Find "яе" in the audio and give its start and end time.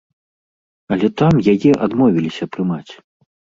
1.53-1.71